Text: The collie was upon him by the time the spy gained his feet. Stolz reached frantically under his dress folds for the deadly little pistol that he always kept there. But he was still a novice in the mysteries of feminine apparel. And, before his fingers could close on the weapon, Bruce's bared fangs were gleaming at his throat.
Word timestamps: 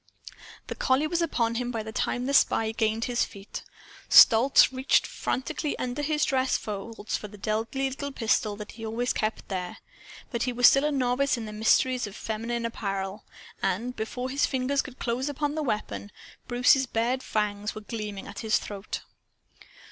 The 0.65 0.73
collie 0.73 1.05
was 1.05 1.21
upon 1.21 1.53
him 1.61 1.69
by 1.69 1.83
the 1.83 1.91
time 1.91 2.25
the 2.25 2.33
spy 2.33 2.71
gained 2.71 3.05
his 3.05 3.23
feet. 3.23 3.61
Stolz 4.09 4.71
reached 4.73 5.05
frantically 5.05 5.77
under 5.77 6.01
his 6.01 6.25
dress 6.25 6.57
folds 6.57 7.15
for 7.15 7.27
the 7.27 7.37
deadly 7.37 7.87
little 7.91 8.11
pistol 8.11 8.55
that 8.55 8.71
he 8.71 8.83
always 8.83 9.13
kept 9.13 9.47
there. 9.47 9.77
But 10.31 10.41
he 10.41 10.53
was 10.53 10.67
still 10.67 10.85
a 10.85 10.91
novice 10.91 11.37
in 11.37 11.45
the 11.45 11.53
mysteries 11.53 12.07
of 12.07 12.15
feminine 12.15 12.65
apparel. 12.65 13.25
And, 13.61 13.95
before 13.95 14.31
his 14.31 14.47
fingers 14.47 14.81
could 14.81 14.97
close 14.97 15.29
on 15.29 15.53
the 15.53 15.61
weapon, 15.61 16.11
Bruce's 16.47 16.87
bared 16.87 17.21
fangs 17.21 17.75
were 17.75 17.81
gleaming 17.81 18.25
at 18.27 18.39
his 18.39 18.57
throat. 18.57 19.01